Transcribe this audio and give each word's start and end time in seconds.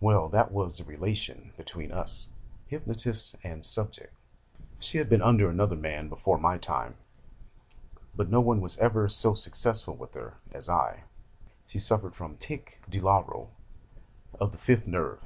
Well, 0.00 0.30
that 0.30 0.50
was 0.52 0.78
the 0.78 0.84
relation 0.84 1.52
between 1.58 1.92
us 1.92 2.30
hypnotist 2.68 3.36
and 3.44 3.62
subject. 3.62 4.14
She 4.78 4.96
had 4.96 5.10
been 5.10 5.20
under 5.20 5.50
another 5.50 5.76
man 5.76 6.08
before 6.08 6.38
my 6.38 6.56
time, 6.56 6.94
but 8.16 8.30
no 8.30 8.40
one 8.40 8.62
was 8.62 8.78
ever 8.78 9.06
so 9.10 9.34
successful 9.34 9.94
with 9.94 10.14
her 10.14 10.38
as 10.50 10.70
I. 10.70 11.02
She 11.66 11.78
suffered 11.78 12.14
from 12.14 12.38
tic 12.38 12.80
douloureux 12.88 13.48
of 14.40 14.52
the 14.52 14.56
fifth 14.56 14.86
nerve. 14.86 15.20